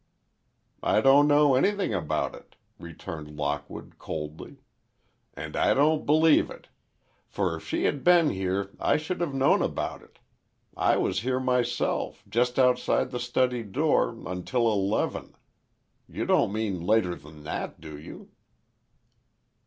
"I 0.81 0.99
don't 0.99 1.27
know 1.27 1.53
anything 1.53 1.93
about 1.93 2.33
it," 2.33 2.55
returned 2.79 3.37
Lockwood, 3.37 3.99
coldly, 3.99 4.63
"and 5.35 5.55
I 5.55 5.75
don't 5.75 6.07
believe 6.07 6.49
it. 6.49 6.69
For 7.27 7.55
if 7.57 7.67
she 7.67 7.83
had 7.83 8.03
been 8.03 8.31
here 8.31 8.71
I 8.79 8.97
should 8.97 9.21
have 9.21 9.35
known 9.35 9.61
about 9.61 10.01
it. 10.01 10.17
I 10.75 10.97
was 10.97 11.19
here 11.19 11.39
myself, 11.39 12.23
just 12.27 12.57
outside 12.57 13.11
the 13.11 13.19
study 13.19 13.61
door, 13.61 14.17
until 14.27 14.71
eleven. 14.73 15.35
You 16.09 16.25
don't 16.25 16.51
mean 16.51 16.79
later 16.81 17.13
than 17.13 17.43
that, 17.43 17.79
do 17.79 17.95
you?" 17.95 18.31